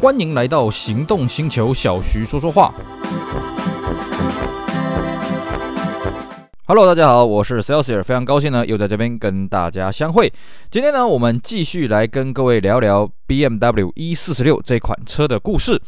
[0.00, 2.72] 欢迎来到行动星球，小徐说说话。
[6.66, 10.32] Hello，大家好，我是 Celsius，非常高兴呢，又在这边跟大家相会。
[10.70, 15.82] 今天呢，我们继续来跟各位聊聊 BMW E 四十六这款车的故事。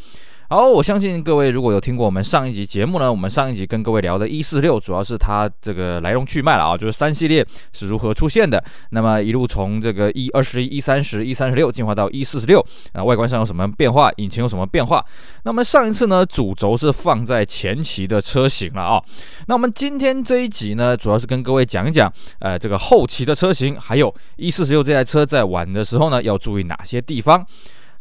[0.52, 8.60] 好，我相信各位如果有听过我们上一集节目呢，我们上一集跟各位聊的 E46 主要是它这个来龙去脉了啊，就是三系列是如何出现的。
[8.90, 15.00] 那么一路从这个 E21、E30、E36 进化到 E46，啊，外观上有什么变化，引擎有什么变化？
[15.44, 19.00] 那么上一次呢，主轴是放在前期的车型了啊。
[19.46, 27.46] 那我们今天这一集呢，主要是跟各位讲一讲，呃，这个后期的车型，还有 E46 这台车在玩的时候呢，要注意哪些地方。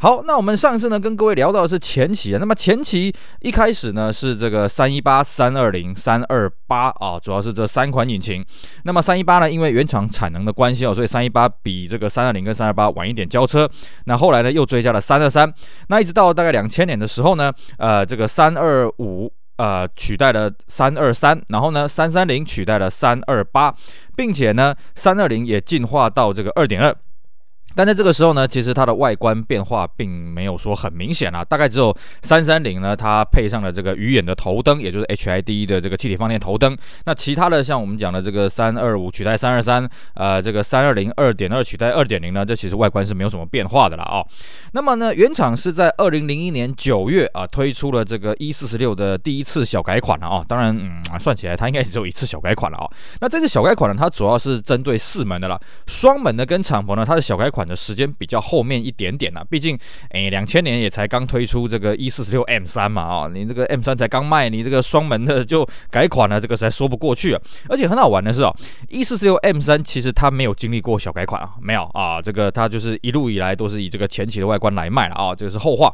[0.01, 8.41] 好，那我们上次呢跟各位聊到的是前期啊，那么前期一开始呢是这个三一八、三二零、三二八啊，主要是这三款引擎。
[8.85, 13.69] 那么三一八呢，因为原厂产能的关系哦，所以三一八比这个三二零跟三二八晚一点交车。
[14.05, 15.53] 那后来呢又追加了三二三，
[15.89, 23.75] 那一直到大概两千年的时候呢，呃，这个三二五呃取代了三二三，然后呢三三零取代了三二八，
[24.15, 26.95] 并且呢三二零也进化到这个二点二。
[27.75, 36.75] 但在这个时候呢，其实它的外观变化并没有说很明显啊，大概只有三三零呢，它配上了这个鱼眼的头灯，也就是 HID 的这个气体放电头灯。
[37.05, 44.25] 那其他的像我们讲的这个三二五取代三二三，呃，这个三二零二点二取代二点零呢，这其实外观是没有什么变化的了啊、
[44.73, 52.87] 那么呢，原厂是在二零零一年九月啊推出了这个 E 四十六的第一次小改款了啊、当然，嗯，算起来它应该只有一次小改款了啊、
[53.21, 57.58] 那这次小改款呢，它主要是针对四门的了，双门的跟敞篷呢，它的小改款。
[57.59, 59.77] 款的时间比较后面一点点呐、啊，毕竟，
[60.11, 67.41] 诶，两千年也才刚推出这个 E 四十六 M 三嘛，啊，你这个 M 三才刚卖，你这个双门的就改款了，这个实在说不过去啊。
[67.67, 68.55] 而且很好玩的是哦
[68.87, 75.93] ，E 四十六 M 三其实它没有经历过小改款啊，没有啊，这个它就是一路以来都是以这个前期的外观来卖了啊，这个是后话。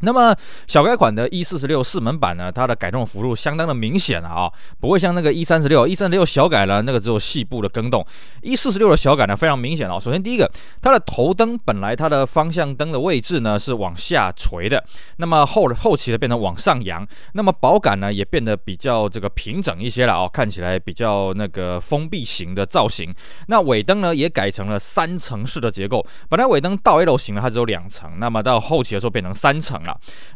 [0.00, 8.06] 那么小改款的 E 四十六四门版呢，它的改动幅度相当的明显啊，啊，不会像那个 E 三十六，E 三十六小改了，那个只有细部的更动
[8.42, 9.98] ，E 四十六的小改呢非常明显啊。
[9.98, 10.50] 首先第一个，
[10.82, 14.84] 它的头灯本来它的方向灯的位置呢是往下垂的，
[15.16, 23.10] 那么后后期的变成往上扬，那么保杆呢也变得比较这个平整一些了啊，看起来比较那个封闭型的造型。
[23.48, 29.85] 那尾灯呢也改成了三层式的结构，本来尾灯倒 L 型的它只有两层，那么到后期的时候变成三层。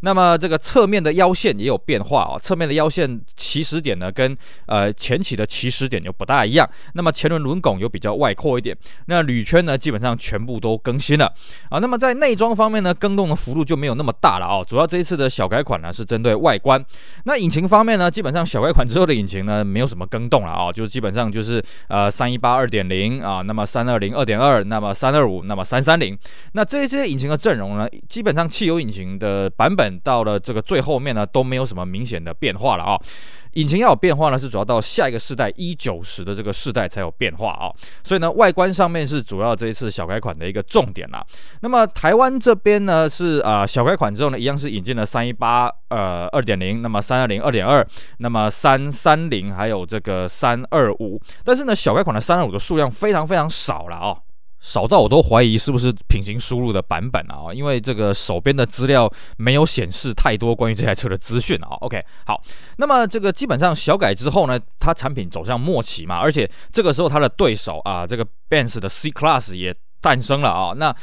[0.00, 6.68] 那么这个侧面的腰线也有变化啊，侧面的腰线起始点呢跟呃前起的起始点又不大一样。
[6.94, 11.32] 那么前轮轮拱又比较外扩一点，那铝圈呢基本上全部都更新了
[11.68, 11.78] 啊。
[11.78, 14.64] 那么在内装方面呢，更动的幅度就没有那么大了啊。
[14.64, 16.84] 主要这一次的小改款呢是针对外观。
[17.24, 26.18] 那引擎方面呢，基本上小改款之后的引擎呢没有什么更动了啊，就基本上就是呃三一八二点零啊，那么三二零二点二，那么三二五，那么三三零。
[26.52, 29.39] 那这些引擎的阵容呢，基本上汽油引擎的。
[29.48, 33.00] 版本到了这个最后面呢，都没有什么明显的变化了啊。
[33.54, 37.66] 引擎要有变化呢，是主要到下一个世代一九十的这个世代才有变化啊。
[38.04, 41.24] 所以呢，外观上面是主要这一次小改款的一个重点啦。
[41.60, 47.84] 那么台湾这边呢，是啊、小改款之后呢，一样是引进了三一八呃二点零，那么三二零二点二，
[48.18, 51.20] 那么三三零还有这个三二五。
[51.44, 54.16] 但是呢，小改款的三二五的数量非常非常少了啊。
[54.60, 61.68] 少到我都怀疑是不是平行输入的版本啊，因为这个手边的资料没有显示太多关于这台车的资讯啊。
[61.80, 62.42] OK，好，
[62.76, 70.94] 那么这个基本上小改之后呢，它产品走向末期嘛，而且这个时候它的对手啊，这个 Benz 的 C Class 也诞生了啊，那。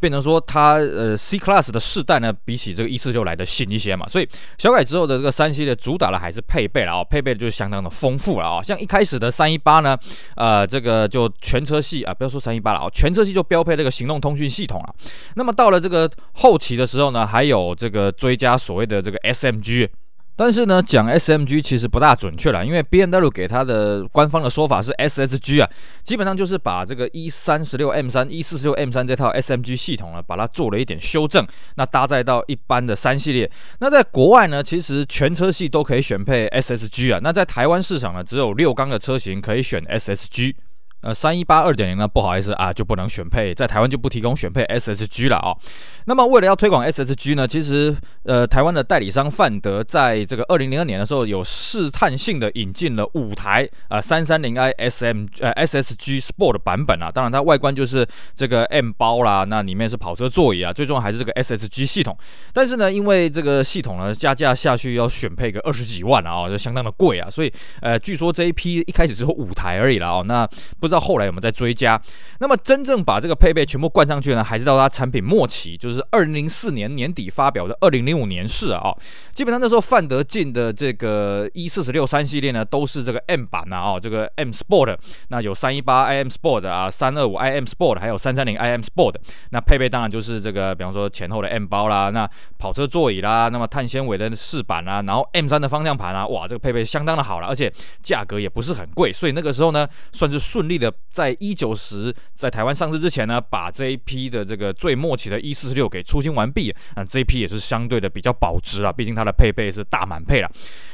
[0.00, 4.28] 变成说它呃 C Class 的世代呢，比起这个 E46 来的新一些嘛，所以
[4.58, 9.96] 小改之后的这个三系列主打的还是配备了啊，配备的就相当的丰富了啊，像一开始的三一八呢，
[10.36, 14.94] 呃这个就全车系啊，不要说三一八了啊，全车系就标配这个行动通讯系统了。
[15.34, 19.88] 那么到了这个后期的时候呢，还有这个追加所谓的这个 SMG。
[20.38, 25.68] 但是呢，讲 SMG 其实不大准确啦，因为 BMW 给它的官方的说法是 SSG 啊，
[26.04, 31.44] 基本上就是把这个 E 三十六 M 三、E 四十六 M 三这套 SMG 系统呢，把它做了一点修正，
[31.74, 33.50] 那搭载到一般的三系列。
[33.80, 40.54] 那在国外呢，其实全车系都可以选配 SSG 啊，那在台湾市场呢，只有六缸的车型可以选 SSG。
[41.00, 45.58] 呃，三一八二点零呢，不好意思啊，就不能选配，在台湾就不提供选配 SSG 了啊、哦。
[46.06, 57.12] 那么为了要推广 SSG 呢，其实呃，台湾的代理商范德在这个二零零二年的时候，有试探性的引进了五台啊三三零 i SM 呃 SSG Sport 版本啊。
[57.12, 58.04] 当然它外观就是
[58.34, 62.16] 这个 M 包啦，那里面是跑车座椅啊，最重要还是这个 SSG 系统。
[62.52, 67.52] 但是呢，因为这个系统呢加价下去要选配个二十几万啊，就相当的贵啊，所以
[67.82, 70.24] 呃，据说这一批一开始只有五台而已了啊、哦。
[70.26, 70.44] 那
[70.80, 70.87] 不。
[70.88, 72.00] 不知道后来有没有在追加。
[72.40, 78.94] 那么真正把这个配备全部灌上去呢，还是到它产品末期，就是二零零四年年底发表的二零零五年式啊。
[79.34, 84.96] 基本上那时候范德进的这个一四十六三系列呢，都是这个 M 版啊，哦，这个 M Sport，
[85.28, 89.16] 那有三一八 IM Sport 啊，三二五 IM Sport，还有三三零 IM Sport。
[89.50, 100.77] 那配备当然就是这个，比方说前后的 M 包啦，那跑车座椅啦，那么碳纤维的饰板啦，然后 M 三的方向盘啊，哇，这个配备相当的好了，而且价格也不是很贵，所以那个时候呢，算是顺利
[101.10, 106.74] 在一九十在台湾上市之前呢，把这一批的这个最末期的 E 四十六给出清完毕。
[106.94, 110.50] 那这一批也是相对的比较保值啊，毕竟它的配备是大满配了。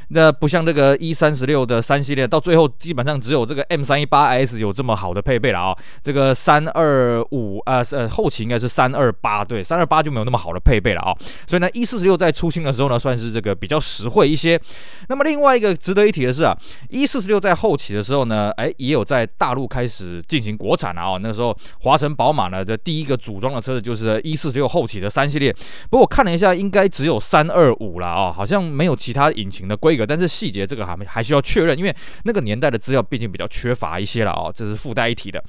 [0.08, 5.76] 那不像这个 E 三十六的三系列，到最后基本上只有这个 M 三一八 S 有这么好的配备了啊。
[6.02, 11.16] 这个三二五啊，呃，后期应该是三二八，对，三二八就没有那么好的配备了啊。
[11.46, 14.60] 所以呢，E 四十六在出清的时候呢，算是这个比较实惠一些。
[15.08, 16.54] 那么另外一个值得一提的是啊
[16.90, 21.18] ，E 四十六在后期的时候呢，哎，也有在大陆开始进行国产了啊。
[21.22, 25.50] 那时候华晨宝马呢，这第一个组装的车子就是 E 四十六后期的三系列。
[25.88, 29.93] 不过我看了一下，应该只有三二五了啊，好像没有其他引擎的规。
[29.94, 31.94] 一个，但是细节这个还没还需要确认，因为
[32.24, 35.42] 那个年代的资料毕竟比较缺乏一些了哦，这是附带一提的。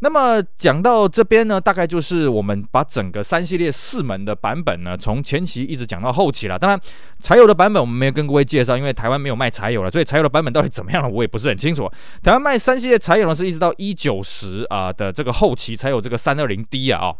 [0.00, 6.58] 那么讲到这边呢，大概就是我们把整个三系列四门的版本呢，从前期一直讲到后期了。
[6.58, 6.78] 当然，
[7.20, 11.90] 柴油的版本我们没有跟各位介绍，因为台湾没有卖柴油了，所以柴油的版本到底怎么样了，我也不是很清楚。
[12.22, 17.16] 台湾卖三系列柴油呢，是一直到一九十啊的这个后期才有这个三二零 D 啊哦。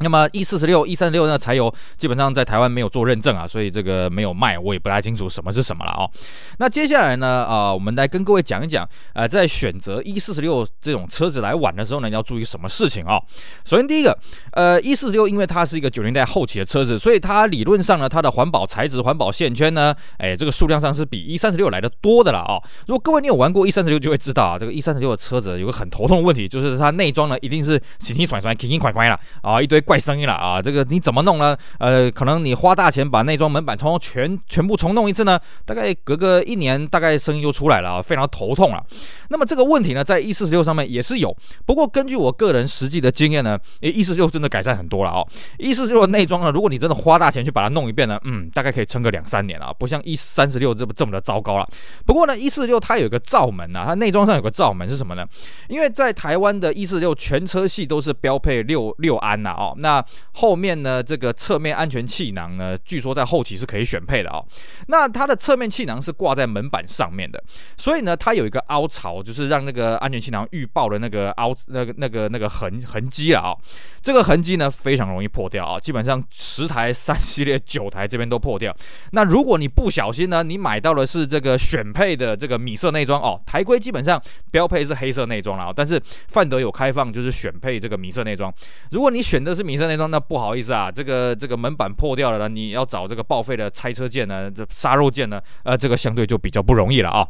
[0.00, 6.10] 那么 E 四十六、E 三十六呢，柴油基本上在台湾没有做认证啊，所以这个没有卖，我也不太清楚什么是什么了哦。
[6.58, 13.22] 那接下来呢，啊、呃，我们来跟各位讲一讲，呃，在选择 E 四十六这种车子来玩的时候呢，你要注意什么事情啊、哦？
[13.64, 14.16] 首先第一个，
[14.52, 30.60] 呃，E 四十六因为它是一个九零代后期的车子，所以它理论上呢，它的环保材质、环保线圈呢，哎，这个数量上是比 E 三十六来的多的了啊、如果各位你有玩过 E 三十六，就会知道啊，这个 E 三十六的车子有个很头痛的问题，就是它内装呢一定是洗洗甩甩、轻轻快快了啊，一堆怪声音了啊。
[30.60, 31.56] 这个你怎么弄呢？
[31.78, 38.84] 呃，可能你花大钱把内装门板重全全部重弄一次呢，大概隔个一年，大概声音就出来了啊，非常头痛了。
[39.30, 41.34] 那么这个问题呢，在 E 四十六上面也是有，
[41.64, 45.26] 不过根据我个人实际的经验呢，E 四十六真的改善很多了哦。
[45.58, 51.68] E 四十六的内装呢，如果你真的花大钱去把它弄一遍呢，嗯，大概可以撑个两三年啊，不像 E 三十六这么这么的糟糕了。
[52.04, 55.24] 不过呢，E 四十六它有一个罩门呐，它内装上有个罩门是什么呢？
[55.68, 60.56] 因为在台湾的 E 四十六全车系都是标配六六安呐哦，那后。
[60.56, 64.42] 面呢，这个侧面安全气囊呢，据说在后期是可以选配的哦。
[64.88, 67.44] 那它的侧面气囊是挂在门板上面的，
[67.76, 73.52] 所以呢，它有一个凹槽，就是让那个安全气囊预爆的那个凹那个那个那个痕痕迹了啊。
[74.00, 78.74] 这个痕迹呢，非常容易破掉啊，基本上十台三系列九台这边都破掉。
[79.10, 84.18] 那如果你不小心呢，你买到的是这个选配的这个米色内装哦，台规基本上
[84.50, 88.50] 标配是黑色内装了啊，但是范德有开放就是选配这个米色内装。
[88.92, 90.54] 如果你选的是米色那装，那不好。
[90.56, 97.26] 意思啊，这个这个门板破掉了呢，你要找这个报废的拆车件呢，这杀肉件呢，呃，这个相对就比较不容易了啊。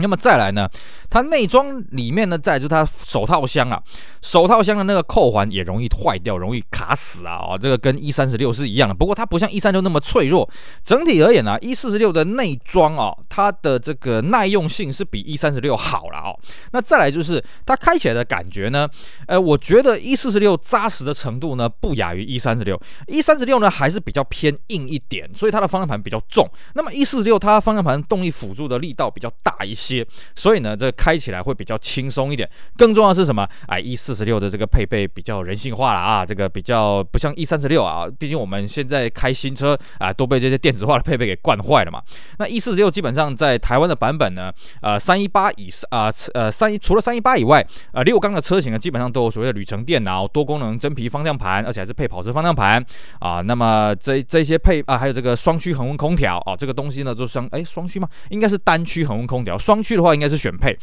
[0.00, 0.68] 那么再来呢，
[1.10, 3.82] 它内装里面呢，再就是它手套箱啊，
[4.22, 10.48] 手套箱的那个扣环也容易坏掉，容易卡死啊，哦，这个跟 E 三十六是一样的，不过它不像 E 三十六那么脆弱。
[10.84, 16.38] 整体而言呢，E 四十六的内装啊，它的这个耐用性是比 E 三十六好了哦。
[16.70, 18.88] 那再来就是它开起来的感觉呢，
[19.26, 22.80] 呃，我觉得 E 四十六扎实的程度呢，不亚于 E 三十六。
[23.08, 26.48] E 三十六呢，还是比较偏硬一点，所以它的方向盘比较重。
[26.74, 29.87] 那么 E 四十六它方向盘动力辅助的力道比较大一些。
[29.96, 32.48] 些，所以呢，这开起来会比较轻松一点。
[32.76, 33.48] 更重要是什么？
[33.66, 38.06] 哎，E 四十六的这个配备比较人性化了啊，这个比较不像 E 三十六啊。
[38.18, 42.02] 毕竟我们现在开新车啊，都被这些电子化的配备给惯坏了嘛。
[42.38, 44.52] 那 E 四十六基本上在台湾的版本呢，
[44.82, 52.84] 呃，三一八以上啊，呃，三一除了三一八以外，呃，六缸的车型呢，基本上都有所谓的旅程电脑、多功能真皮方向盘，而且还是配跑车方向盘
[53.20, 53.40] 啊。
[53.40, 58.08] 那么这这些配啊，还有这个双区恒温空调啊，这个东西呢，就双哎双区吗？
[58.30, 59.77] 应该是单区恒温空调双。
[59.82, 60.76] 去的话应该是选配，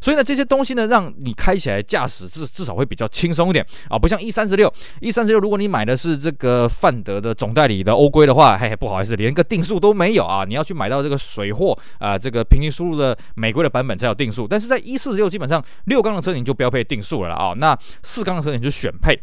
[0.00, 3.64] 所以呢，这些东西呢，让你开起来驾驶至至少会比较轻松一点。
[3.88, 19.18] 啊，不像 E 三十六，E 三十六如果你买的是这个范德的总代理的欧规的话，嘿嘿，不好意思，连个定速都没有啊，你要去买到这个水货啊，这个平行输入的美规的版本才有定速，但是在 E 四十六基本上六缸的车型就标配定速了啊，那四缸的车型就选配。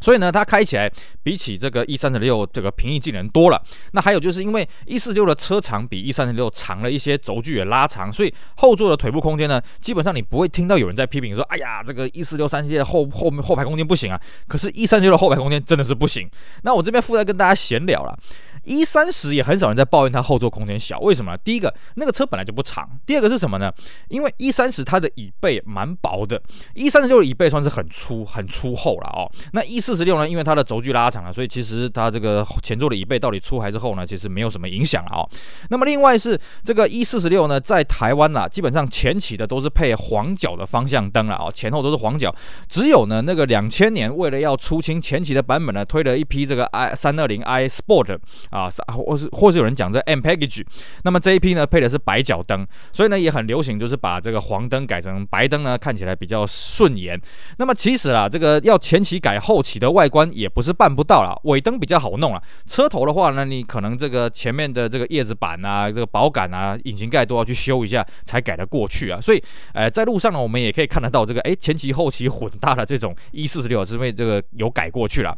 [0.00, 0.90] 所以呢，它开起来
[1.22, 3.62] 比起这个 E 三十六这个平易近人多了。
[3.92, 14.20] 那还有就是因为 E 四十六的车长比 E 三十六长了一些，轴距也拉长，所以后座的腿部空间呢，基本上你不会听到有人在批评说，哎呀，这个 E 四十六三系列后后面后排空间不行啊。
[14.48, 16.28] 可是 E 三十六的后排空间真的是不行。
[16.62, 18.18] 那我这边附带跟大家闲聊了。
[18.64, 21.36] E 三十也很少人在抱怨它后座空间小，为什么？
[21.38, 23.72] 第一个，那个车本来就不长；第二个是什么呢？
[24.08, 26.40] 因为 E 三十它的椅背蛮薄的
[26.74, 29.30] ，E 三十六的椅背算是很粗、很粗厚了哦。
[29.52, 30.28] 那 E 四十六呢？
[30.28, 34.06] 因为它的轴距拉长了，所以其实它这个前座的椅背到底粗还是厚呢？
[34.06, 35.28] 其实没有什么影响了哦。
[35.70, 42.34] 那么另外是这个 E 四十六呢，在台湾啦，基本上前期的都是配黄角的方向灯了哦，前后都是黄角，
[42.68, 48.18] 只有呢那个两千年为了要出清前期的版本呢，推了一批这个 i 三二零 i Sport
[48.50, 50.64] 啊，或是或是有人讲这 M Package，
[51.04, 57.20] 那么这一批呢配的是白脚灯，所以呢也很流行，就是把这个黄灯改成白灯呢，看起来比较顺眼。
[57.58, 69.20] 那么其实啊，这个要前期改后期的外观也不是办不到啦，尾灯比较好弄啦，车头的话呢，你可能这个前面的这个叶子板啊，这个保杆啊，引擎盖都要去修一下才改得过去啊。
[69.20, 69.42] 所以，
[69.72, 75.36] 呃，在路上呢，我们也可以看得到这个，哎，前期后期混搭的这种 E 四十六是因为这个有改过去了。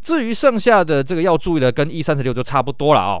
[0.00, 3.18] 至于剩下的这个要注意的，跟 E 三十六就差不多了啊、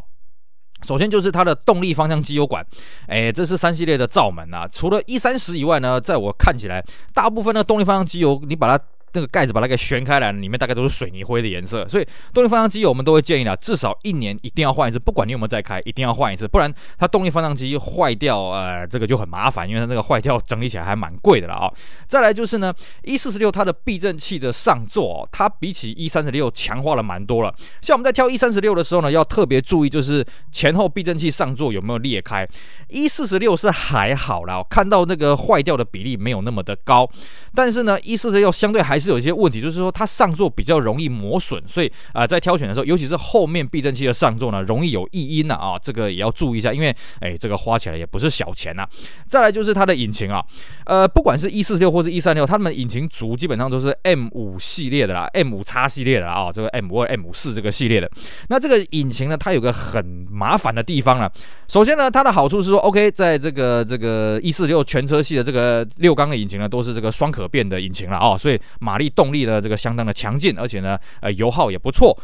[0.82, 2.62] 首先就是它的动力方向机油管，
[3.06, 4.68] 哎，这是三系列的罩门啊。
[4.70, 6.84] 除了 E 三十以外呢，在我看起来，
[7.14, 8.84] 大部分的动力方向机油，你把它。
[9.12, 21.74] 这个盖子把它给旋开来，里面大概都是水泥灰的颜色，所以动力方向机我们都会建议啦，至少一年一定要换一次，不管你有没有在开，一定要换一次，不然它动力方向机坏掉，呃，这个就很麻烦，因为它那个坏掉整理起来还蛮贵的了啊、哦。
[22.08, 22.72] 再来就是呢
[23.04, 27.54] ，E46 它的避震器的上座、哦，它比起 E36 强化了蛮多了。
[27.80, 32.48] 像我们在挑 E36 的时候呢，要特别注意就是前后避震器上座有没有裂开。
[32.88, 37.08] E46 是还好啦，看到那个坏掉的比例没有那么的高，
[37.54, 39.12] 但是呢，E46 相对还是。
[39.12, 48.88] 有一些问题，就是说它上座比较容易磨损，所以啊、在挑选的时候，尤其是后面避震器的上座呢，容易有异音呐啊，这个也要注意一下，因为哎，这个花起来也不是小钱呐、啊。
[49.28, 50.42] 再来就是它的引擎啊，
[50.86, 58.10] 呃，不管是 E 四六或是 E 三六，它们引擎组基本上都是 M 五系列的啦，M 五叉系列的啦啊，这个 M 二、M 四这个系列的。
[58.48, 61.28] 那这个引擎呢，它有个很麻烦的地方呢。
[61.68, 68.91] 首先呢，它的好处是说，OK，在这个这个 E 四六全车系的这个六缸的引擎呢，都是这个双可变的引擎了啊，所以马。
[68.92, 72.14] 马力动力呢，这个相当的强劲，而且呢，呃，油耗也不错。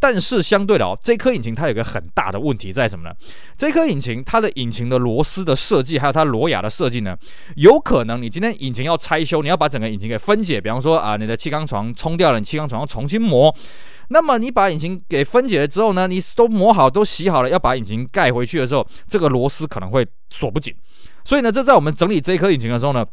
[0.00, 3.14] 但是相对的哦，这颗引擎它有个很大的问题在什么呢？
[3.56, 7.16] 这颗引擎它的引擎的螺丝的设计，还有它螺牙的设计呢，
[7.54, 13.54] 有可能你今天引擎要拆修，你要把整个引擎给分解，比方说啊，你的气缸床冲掉了，你气缸床要重新磨。
[14.08, 20.74] 那么你把引擎给分解了之后呢，你都磨好，都洗好了，要把引擎盖回去的时候，这个螺丝可能会锁不紧。
[21.24, 23.06] 所以呢，这在我们整理这颗引擎的时候呢。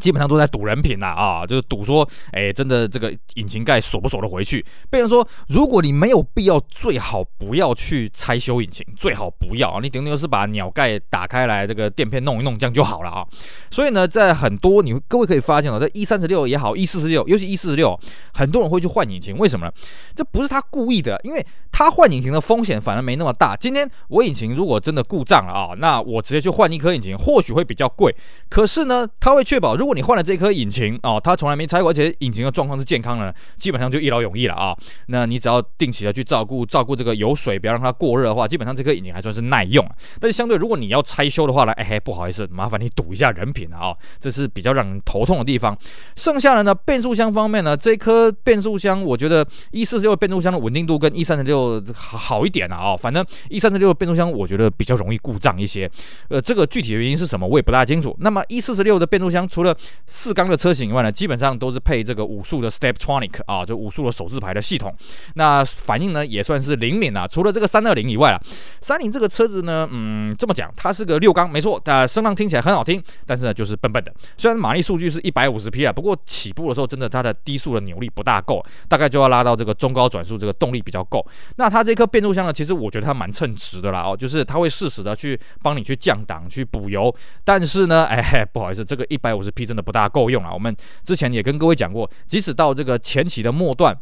[0.00, 4.64] 基本上都在赌人品呐啊，就是赌说，哎，真的这个引擎盖锁不锁得回去？
[4.90, 9.80] 被人说，如果你没有必要，最好不要去拆修引擎，最好不要啊。
[9.82, 13.26] 你顶多是把鸟盖打开来，这个垫片弄一弄，这样就好了啊。
[13.70, 17.98] 所以呢，在很多你各位可以发现哦，在 E 三十六也好，E 四十六，尤其 E 四十六，
[18.32, 19.72] 很多人会去换引擎，为什么呢？
[20.14, 23.54] 这不是他故意的，因为他换引擎的风险反而没那么大。
[23.54, 28.14] 今天我引擎如果真的故障了啊，那我直接去换一颗引擎，或许会比较贵，
[28.48, 29.76] 可是呢，他会确保。
[29.82, 34.72] 如果你换了这颗引擎哦，它从来没拆过，而且引擎的状况是健康的，基本上就一劳永逸了啊。
[35.06, 39.84] 那你只要定期的去照顾照顾这个油水，不要让它过热的话，基本上这颗引擎还算是耐用。
[40.20, 45.76] 但是相对如果你要拆修的话呢，哎嘿，不好意思，麻烦你赌一下人品了啊，这是比较让人头痛的地方。
[46.14, 52.96] 剩下的呢，变速箱方面呢，这颗变速箱我觉得 E 四十六变速箱的稳定度跟 E 三十六好一点了啊。
[52.96, 55.90] 反正 E 三十六变速箱我觉得比较容易故障一些，
[56.28, 58.16] 呃，这个具体原因是什么我也不大清楚。
[58.20, 59.71] 那么 E 四十六的变速箱除了
[60.06, 64.94] 四缸的车型以外呢，基本上都是配这个五速的 Steptronic 啊，就五速的手自排的系统。
[65.34, 67.26] 那反应呢也算是灵敏啊。
[67.26, 68.40] 除了这个三二零以外啊，
[68.80, 74.12] 三菱这个车子呢，嗯，这么讲，它是个六缸，没错，但声浪听起来很好听，但是呢就是笨笨的。
[74.36, 81.24] 虽然马力数据是一百五十匹啊，不过起步的时候真的它的低速的扭力不大够，大概就要拉到这个中高转速，这个动力比较够。
[81.56, 87.14] 那它这颗变速箱呢，其实我觉得它蛮称职的啦哦，就是它会适时的去帮你去降档、去补油。
[87.44, 90.44] 但是呢，哎，不好意思，这个一百五十匹真的不大够用。
[90.44, 93.96] 啊，我们之前也跟各位讲过，即使到这个前期的末段。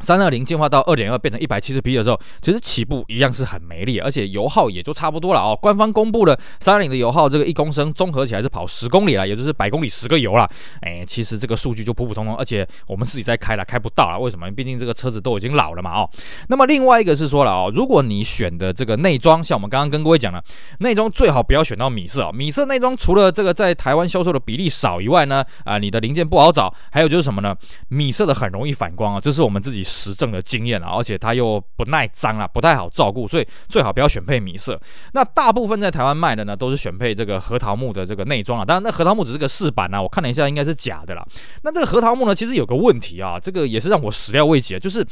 [0.00, 5.58] 三二零进化到二点二变成一百七十匹的时候，其实起步一样是很没力，而且油耗也就差不多了哦。
[5.60, 10.48] 官方公布的三二零的油耗，这个一公升综合起来是跑十公里了，也就是百公里十个油了。
[10.82, 14.18] 哎，其实这个数据就普普通通，而且我们自己在开了，开不到了。
[14.18, 14.50] 为什么？
[14.50, 16.10] 毕竟这个车子都已经老了嘛哦。
[16.48, 20.42] 那么另外一个是说了哦，如果你选的这个内装，像我们刚刚跟各位讲了，
[20.80, 22.32] 内装最好不要选到米色哦。
[22.32, 27.54] 米色内装除了这个在台湾销售的比例少以外呢，啊，你的零件不好找，还有就是什么呢？
[27.88, 34.78] 米色的很容易反光啊，这是我们自己实证的经验啊，而且它又不耐脏啊，不太好照顾，所以最好不要选配米色。
[35.12, 38.64] 那大部分在台湾卖的呢，都是选配这个核桃木的这个内装啊。
[38.64, 41.26] 当然，那核桃木只是个饰板啊，我看了一下，应该是假的啦。
[41.62, 45.04] 那这个核桃木呢，其实有个问题啊，这个也是让我始料未及的，就是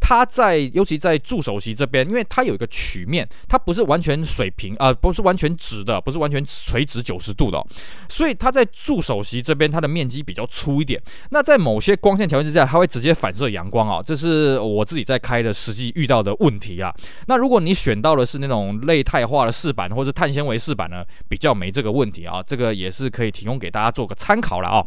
[0.00, 7.66] 它在尤其在助手席这边，因为它有一个曲面，它不是完全水平啊、不是完全直的，不是完全垂直九十度的、哦，
[8.08, 11.00] 所以它在助手席这边，它的面积比较粗一点。
[11.30, 16.92] 那在某些光线条件之下，它会直接反射阳光啊、这是是我自己在开的实际遇到的问题啊。
[17.28, 22.42] 那如果你选到的是那种类钛化的饰板或者是碳纤维饰板呢，比较没这个问题啊。
[22.42, 24.86] 这个也是可以提供给大家做个参考了啊、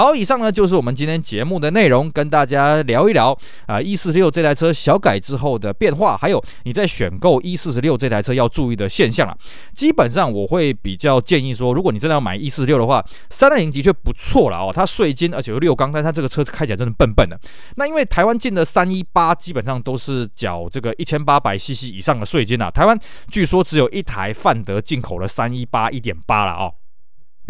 [0.00, 9.36] 好，以上呢就是我们今天节目的内容，跟大家聊一聊啊，E 四十六这台车小改之后的变化，还有你在选购 E 四十六这台车要注意的现象了。
[9.74, 17.38] 基本上我会比较建议说，如果你真的要买 E 四十六的话，三二零的确不错了哦，它税金而且有六缸，但它这个车子开起来真的笨笨的。
[17.76, 22.98] 那因为台湾进的三一八基本上都是缴这个一千八百 CC 以上的税金啊，台湾
[23.30, 26.72] 据说只有一台范德进口的三一八一点八了哦。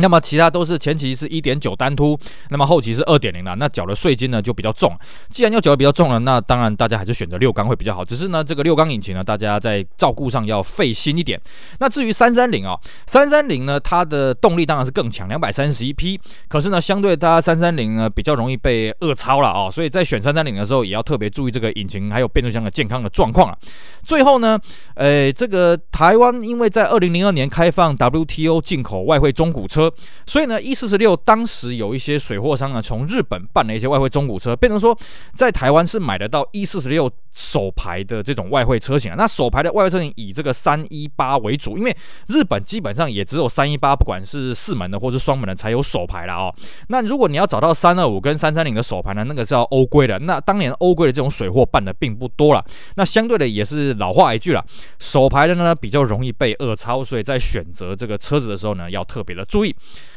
[0.01, 4.97] 那么其他都是前期是一点九单凸，那么后期是二点零了，那缴的税金呢就比较重。
[5.31, 8.03] 既然要缴的比较重了，那当然大家还是选择六缸会比较好。
[8.05, 11.39] 只是呢，这个六缸引擎呢，大家在照顾上要费心一点。
[11.81, 12.75] 那至于三三零啊，
[13.07, 16.19] 三三零呢，它的动力当然是更强，两百三十一匹。
[16.49, 23.57] 可是呢，相对它三三零呢比较容易被恶超了啊，所以在选三三零的时候也要特别注意这个引擎还有变速箱的健康的状况啊。
[24.03, 24.59] 最后呢，
[24.95, 29.90] 呃，这个台湾因为在二零零二年开放 WTO 进口外汇中古车。
[30.27, 34.97] 所以呢，E 四十六当时有一些水货商呢，从日本办了一些外汇中古车，变成说
[35.35, 39.15] 在台湾是买得到 E 四十六手排的这种外汇车型啊。
[39.17, 41.97] 那首排的外汇车型以这个三一八为主，因为
[42.29, 46.55] 日本基本上也只有三一八，不管是四门的或是双门的才有首排了哦。
[46.89, 50.19] 那如果你要找到三二五跟三三零的首排呢，那个是要欧规的。
[50.21, 52.65] 那当年欧规的这种水货办的并不多了。
[52.97, 54.65] 那相对的也是老话一句了，
[54.99, 59.75] 手牌的呢比较容易被恶超，所以在选择这个车子的时候呢，要特别的注意。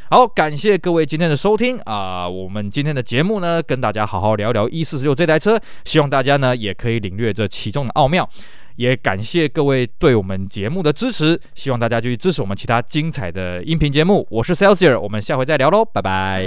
[0.10, 2.30] 好，感谢各位今天的收听啊！
[2.30, 8.30] 我们今天的节目呢，跟大家好好聊聊 E 四十六这台车，希望大家呢也可以领略这其中的奥妙。
[8.76, 14.28] 也感谢各位对我们节目的支持，希望大家继续支持我们其他精彩的音频节目。
[14.30, 16.44] 我是 Celsior，我们下回再聊喽，拜拜。